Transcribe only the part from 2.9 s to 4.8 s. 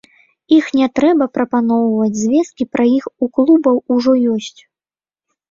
іх у клубаў ужо ёсць.